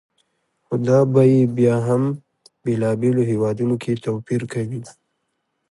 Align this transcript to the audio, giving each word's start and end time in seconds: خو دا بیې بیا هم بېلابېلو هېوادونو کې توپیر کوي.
خو 0.65 0.75
دا 0.87 0.99
بیې 1.13 1.41
بیا 1.57 1.75
هم 1.87 2.03
بېلابېلو 2.63 3.21
هېوادونو 3.31 3.75
کې 3.83 4.01
توپیر 4.05 4.41
کوي. 4.53 4.81